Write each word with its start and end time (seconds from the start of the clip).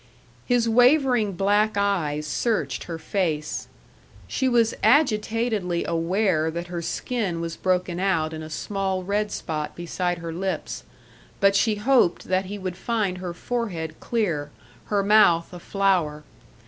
His 0.47 0.67
wavering 0.67 1.33
black 1.33 1.77
eyes 1.77 2.25
searched 2.25 2.85
her 2.85 2.97
face. 2.97 3.67
She 4.27 4.49
was 4.49 4.73
agitatedly 4.81 5.85
aware 5.85 6.49
that 6.49 6.69
her 6.69 6.81
skin 6.81 7.39
was 7.39 7.55
broken 7.55 7.99
out 7.99 8.33
in 8.33 8.41
a 8.41 8.49
small 8.49 9.03
red 9.03 9.31
spot 9.31 9.75
beside 9.75 10.17
her 10.17 10.33
lips; 10.33 10.85
but 11.39 11.55
she 11.55 11.75
hoped 11.75 12.23
that 12.29 12.45
he 12.45 12.57
would 12.57 12.77
find 12.77 13.19
her 13.19 13.31
forehead 13.35 13.99
clear, 13.99 14.49
her 14.85 15.03
mouth 15.03 15.53
a 15.53 15.59
flower. 15.59 16.23